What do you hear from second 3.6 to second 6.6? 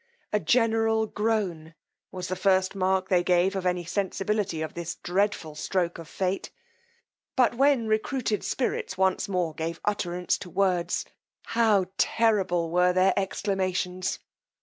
any sensibility of this dreadful stroke of fate;